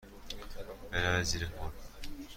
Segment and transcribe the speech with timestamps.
[0.91, 1.69] بروید زیر پل.